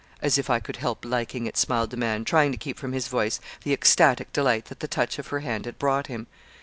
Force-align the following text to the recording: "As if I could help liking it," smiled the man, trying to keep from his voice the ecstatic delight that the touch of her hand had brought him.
"As 0.19 0.39
if 0.39 0.49
I 0.49 0.59
could 0.59 0.77
help 0.77 1.05
liking 1.05 1.45
it," 1.45 1.55
smiled 1.57 1.91
the 1.91 1.95
man, 1.95 2.25
trying 2.25 2.51
to 2.51 2.57
keep 2.57 2.79
from 2.79 2.91
his 2.91 3.07
voice 3.07 3.39
the 3.63 3.71
ecstatic 3.71 4.33
delight 4.33 4.65
that 4.65 4.79
the 4.79 4.87
touch 4.87 5.19
of 5.19 5.27
her 5.27 5.41
hand 5.41 5.65
had 5.67 5.77
brought 5.77 6.07
him. 6.07 6.25